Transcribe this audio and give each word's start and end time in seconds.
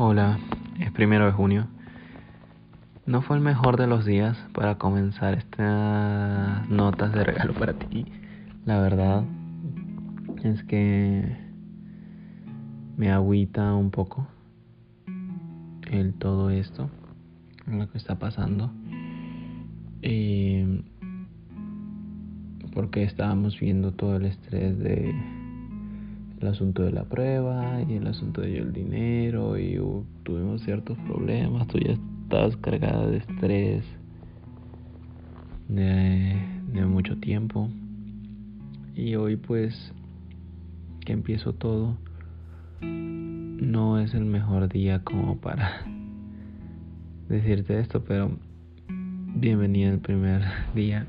Hola, 0.00 0.38
es 0.78 0.92
primero 0.92 1.26
de 1.26 1.32
junio. 1.32 1.66
No 3.04 3.20
fue 3.20 3.36
el 3.36 3.42
mejor 3.42 3.76
de 3.76 3.88
los 3.88 4.04
días 4.04 4.38
para 4.54 4.78
comenzar 4.78 5.34
estas 5.34 6.70
notas 6.70 7.12
de 7.12 7.24
regalo 7.24 7.52
para 7.52 7.72
ti. 7.72 8.06
La 8.64 8.78
verdad 8.78 9.24
es 10.44 10.62
que 10.62 11.36
me 12.96 13.10
agüita 13.10 13.74
un 13.74 13.90
poco 13.90 14.28
el 15.90 16.14
todo 16.14 16.50
esto, 16.50 16.90
lo 17.66 17.90
que 17.90 17.98
está 17.98 18.20
pasando. 18.20 18.70
Y 20.00 20.84
porque 22.72 23.02
estábamos 23.02 23.58
viendo 23.58 23.90
todo 23.90 24.14
el 24.18 24.26
estrés 24.26 24.78
de 24.78 25.12
el 26.40 26.48
asunto 26.48 26.82
de 26.82 26.92
la 26.92 27.04
prueba 27.04 27.82
y 27.88 27.94
el 27.94 28.06
asunto 28.06 28.42
de 28.42 28.58
el 28.58 28.72
dinero 28.72 29.58
y 29.58 29.80
tuvimos 30.22 30.62
ciertos 30.62 30.96
problemas, 30.98 31.66
tú 31.68 31.78
ya 31.78 31.96
estabas 32.24 32.56
cargada 32.58 33.06
de 33.08 33.18
estrés 33.18 33.84
de, 35.68 36.36
de 36.72 36.86
mucho 36.86 37.18
tiempo. 37.18 37.68
Y 38.94 39.14
hoy 39.16 39.36
pues 39.36 39.92
que 41.04 41.12
empiezo 41.12 41.54
todo 41.54 41.96
no 42.80 43.98
es 43.98 44.14
el 44.14 44.24
mejor 44.24 44.68
día 44.68 45.02
como 45.02 45.38
para 45.38 45.84
decirte 47.28 47.80
esto, 47.80 48.04
pero 48.04 48.30
bienvenido 49.34 49.92
el 49.92 49.98
primer 49.98 50.42
día 50.74 51.06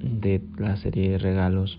de 0.00 0.42
la 0.58 0.76
serie 0.76 1.12
de 1.12 1.18
regalos 1.18 1.78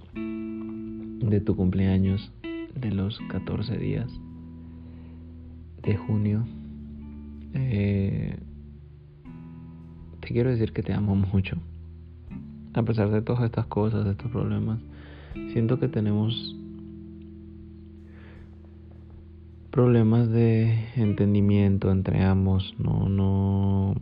de 1.19 1.41
tu 1.41 1.55
cumpleaños 1.55 2.31
de 2.75 2.91
los 2.91 3.19
14 3.29 3.77
días 3.77 4.11
de 5.83 5.97
junio. 5.97 6.45
Eh, 7.53 8.37
te 10.19 10.27
quiero 10.29 10.49
decir 10.49 10.73
que 10.73 10.83
te 10.83 10.93
amo 10.93 11.15
mucho. 11.15 11.57
A 12.73 12.83
pesar 12.83 13.09
de 13.09 13.21
todas 13.21 13.43
estas 13.43 13.65
cosas, 13.67 14.05
de 14.05 14.11
estos 14.11 14.29
problemas, 14.31 14.79
siento 15.53 15.79
que 15.79 15.87
tenemos 15.87 16.55
problemas 19.71 20.29
de 20.29 20.73
entendimiento 20.95 21.91
entre 21.91 22.23
ambos. 22.23 22.75
No, 22.77 23.09
no, 23.09 23.95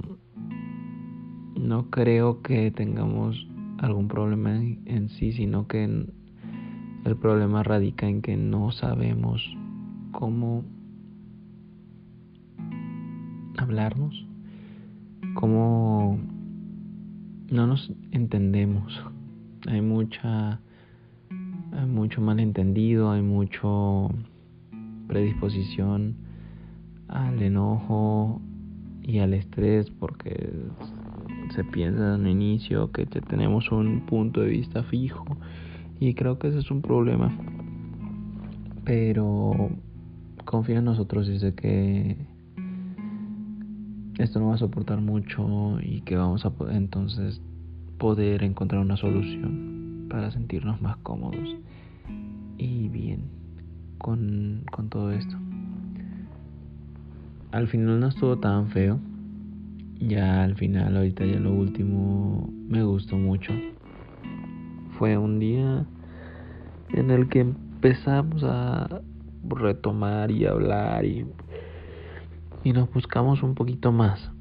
no 1.60 1.90
creo 1.90 2.42
que 2.42 2.72
tengamos 2.72 3.48
algún 3.78 4.08
problema 4.08 4.56
en, 4.56 5.10
sí, 5.10 5.34
sino 5.34 5.68
que 5.68 6.08
el 7.06 7.16
problema 7.16 7.62
radica 7.62 8.08
en 8.08 8.22
que 8.24 8.36
no 8.36 8.72
sabemos 8.72 9.42
cómo 10.12 10.64
hablarnos, 13.58 14.26
cómo 15.36 16.18
no 17.52 17.68
nos 17.68 17.94
entendemos. 18.12 19.04
Hay 19.68 19.82
mucha 19.82 20.60
hay 21.74 21.86
mucho 21.86 22.22
malentendido, 22.22 23.12
hay 23.12 23.22
mucho 23.22 24.10
predisposición 25.08 26.16
al 27.08 27.42
enojo 27.42 28.42
y 29.04 29.20
al 29.20 29.36
estrés 29.36 29.92
porque 29.92 30.54
se 31.54 31.64
piensa 31.66 32.16
en 32.16 32.22
un 32.22 32.28
inicio 32.28 32.92
que 32.92 33.06
tenemos 33.06 33.72
un 33.72 34.08
punto 34.08 34.42
de 34.42 34.48
vista 34.48 34.82
fijo 34.84 35.26
y 36.00 36.14
creo 36.14 36.40
que 36.40 36.50
ese 36.50 36.60
es 36.60 36.72
un 36.72 36.82
problema. 36.82 37.36
Pero 38.84 39.70
confía 40.46 40.78
en 40.78 40.86
nosotros 40.86 41.28
y 41.30 41.40
sé 41.40 41.56
que 41.56 42.18
esto 44.18 44.40
no 44.40 44.48
va 44.48 44.56
a 44.56 44.58
soportar 44.58 45.02
mucho 45.02 45.80
y 45.82 46.02
que 46.02 46.16
vamos 46.16 46.46
a 46.46 46.54
entonces 46.72 47.42
poder 47.98 48.44
encontrar 48.44 48.82
una 48.82 48.98
solución 48.98 50.08
para 50.10 50.32
sentirnos 50.32 50.82
más 50.82 50.98
cómodos 50.98 51.58
y 52.58 52.88
bien 52.90 53.22
con, 53.98 54.64
con 54.72 54.90
todo 54.90 55.12
esto. 55.12 55.36
Al 57.52 57.68
final 57.68 58.00
no 58.00 58.08
estuvo 58.08 58.38
tan 58.38 58.68
feo. 58.68 59.00
Ya 60.00 60.44
al 60.44 60.56
final, 60.56 60.98
ahorita 60.98 61.26
ya 61.26 61.40
lo 61.40 61.54
último 61.54 62.50
me 62.68 62.84
gustó 62.84 63.18
mucho 63.18 63.54
fue 64.98 65.18
un 65.18 65.40
día 65.40 65.86
en 66.90 67.12
el 67.12 67.28
que 67.30 67.42
empezamos 67.42 68.44
a 68.44 69.02
retomar 69.48 70.32
y 70.32 70.46
hablar 70.46 71.06
y, 71.06 71.26
y 72.64 72.74
nos 72.74 72.92
buscamos 72.94 73.44
un 73.44 73.56
poquito 73.56 73.92
más. 73.92 74.32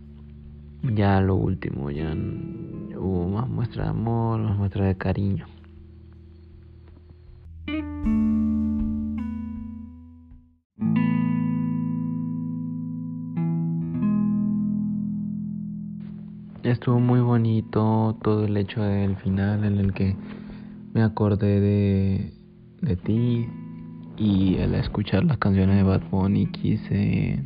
Ya 0.83 1.21
lo 1.21 1.35
último, 1.35 1.91
ya 1.91 2.15
hubo 2.97 3.29
más 3.29 3.49
muestra 3.49 3.85
de 3.85 3.91
amor, 3.91 4.41
más 4.41 4.57
muestra 4.57 4.87
de 4.87 4.97
cariño. 4.97 5.47
Estuvo 16.63 16.99
muy 16.99 17.21
bonito 17.21 18.17
todo 18.23 18.47
el 18.47 18.57
hecho 18.57 18.83
del 18.83 19.17
final 19.17 19.65
en 19.65 19.79
el 19.79 19.93
que 19.93 20.17
me 20.95 21.03
acordé 21.03 21.61
de, 21.61 22.33
de 22.81 22.97
ti 22.97 23.47
y 24.17 24.57
al 24.59 24.75
escuchar 24.77 25.25
las 25.25 25.39
canciones 25.39 25.77
de 25.77 25.83
Bad 25.83 26.09
Bunny 26.11 26.47
quise 26.47 27.43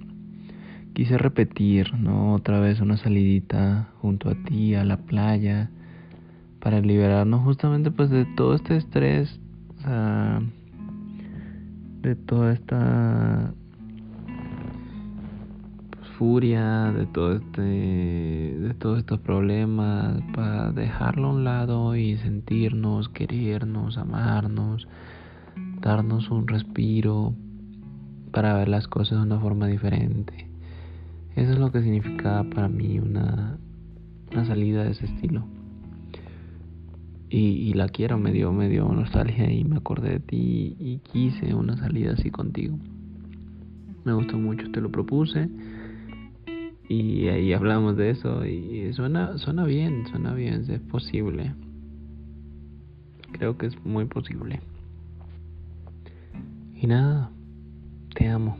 quise 0.92 1.16
repetir, 1.16 1.94
¿no? 1.94 2.34
Otra 2.34 2.60
vez 2.60 2.81
una 2.81 2.97
salidita 2.97 3.88
junto 4.00 4.28
a 4.31 4.34
ti 4.34 4.75
a 4.75 4.84
la 4.84 4.98
playa 4.98 5.70
para 6.60 6.81
liberarnos 6.81 7.42
justamente 7.44 7.91
pues 7.91 8.10
de 8.10 8.26
todo 8.36 8.54
este 8.54 8.76
estrés, 8.76 9.41
de 12.03 12.16
toda 12.16 12.53
esta 12.53 13.54
furia, 16.19 16.93
de 16.93 17.06
todo 17.06 17.37
este, 17.37 17.62
de 17.62 18.75
todos 18.75 18.99
estos 18.99 19.21
problemas, 19.21 20.21
para 20.34 20.73
dejarlo 20.73 21.29
a 21.29 21.33
un 21.33 21.45
lado 21.45 21.95
y 21.95 22.17
sentirnos, 22.17 23.09
querernos, 23.09 23.97
amarnos, 23.97 24.89
darnos 25.81 26.28
un 26.31 26.49
respiro 26.49 27.34
para 28.33 28.55
ver 28.55 28.69
las 28.69 28.89
cosas 28.89 29.19
de 29.19 29.27
una 29.27 29.39
forma 29.39 29.69
diferente. 29.69 30.49
Eso 31.37 31.53
es 31.53 31.59
lo 31.59 31.71
que 31.71 31.83
significaba 31.83 32.43
para 32.51 32.69
mí 32.69 32.99
una, 32.99 33.57
una 34.33 34.45
salida 34.45 34.83
de 34.83 34.91
ese 34.91 35.07
estilo. 35.07 35.47
Y, 37.31 37.75
la 37.75 37.89
quiero, 37.89 38.19
me 38.19 38.33
dio, 38.33 38.53
me 38.53 38.71
dio 38.71 38.89
nostalgia 38.89 39.53
y 39.53 39.62
me 39.62 39.77
acordé 39.77 40.12
de 40.12 40.21
ti 40.21 40.77
y 40.81 40.99
quise 41.01 41.55
una 41.55 41.77
salida 41.77 42.15
así 42.15 42.31
contigo. 42.31 42.78
Me 44.05 44.15
gustó 44.15 44.39
mucho, 44.39 44.71
te 44.71 44.81
lo 44.81 44.91
propuse 44.91 45.51
y 46.88 47.28
ahí 47.28 47.53
hablamos 47.53 47.97
de 47.97 48.10
eso 48.10 48.47
y 48.47 48.93
suena, 48.94 49.37
suena 49.38 49.65
bien, 49.65 50.06
suena 50.06 50.32
bien, 50.32 50.65
es 50.69 50.81
posible. 50.81 51.53
Creo 53.32 53.59
que 53.59 53.66
es 53.66 53.84
muy 53.84 54.06
posible. 54.06 54.60
Y 56.75 56.87
nada, 56.87 57.31
te 58.15 58.28
amo. 58.28 58.56